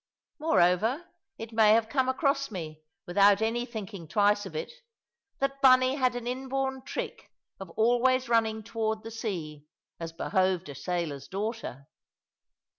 [0.39, 1.05] Moreover,
[1.37, 4.71] it may have come across me, without any thinking twice of it,
[5.37, 9.67] that Bunny had an inborn trick of always running toward the sea,
[9.99, 11.85] as behoved a sailor's daughter.